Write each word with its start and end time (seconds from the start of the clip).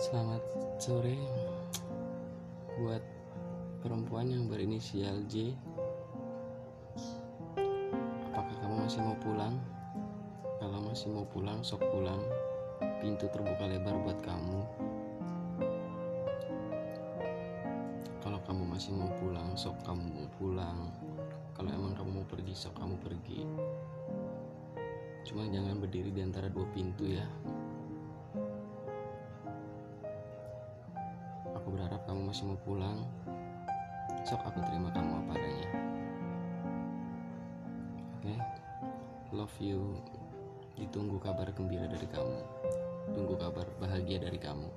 Selamat 0.00 0.40
sore 0.80 1.12
buat 2.80 3.04
perempuan 3.84 4.32
yang 4.32 4.48
berinisial 4.48 5.28
J. 5.28 5.52
Apakah 8.32 8.56
kamu 8.64 8.88
masih 8.88 9.04
mau 9.04 9.12
pulang? 9.20 9.60
Kalau 10.56 10.80
masih 10.88 11.12
mau 11.12 11.28
pulang, 11.28 11.60
sok 11.60 11.84
pulang. 11.92 12.16
Pintu 13.04 13.28
terbuka 13.28 13.68
lebar 13.68 14.00
buat 14.00 14.16
kamu. 14.24 14.60
Kalau 18.24 18.40
kamu 18.48 18.72
masih 18.72 18.96
mau 18.96 19.12
pulang, 19.20 19.52
sok 19.52 19.84
kamu 19.84 20.00
mau 20.16 20.28
pulang. 20.40 20.88
Kalau 21.52 21.68
emang 21.76 21.92
kamu 21.92 22.24
mau 22.24 22.24
pergi, 22.24 22.56
sok 22.56 22.72
kamu 22.72 22.96
pergi. 23.04 23.44
Cuma 25.28 25.44
jangan 25.44 25.76
berdiri 25.76 26.08
di 26.08 26.24
antara 26.24 26.39
masih 32.30 32.46
mau 32.46 32.62
pulang. 32.62 33.02
Sok 34.22 34.38
aku 34.46 34.62
terima 34.62 34.86
kamu 34.94 35.18
apa 35.18 35.32
adanya. 35.34 35.68
Oke. 38.14 38.34
Love 39.34 39.58
you. 39.58 39.98
Ditunggu 40.78 41.18
kabar 41.18 41.50
gembira 41.50 41.90
dari 41.90 42.06
kamu. 42.06 42.38
Tunggu 43.18 43.34
kabar 43.34 43.66
bahagia 43.82 44.22
dari 44.22 44.38
kamu. 44.38 44.70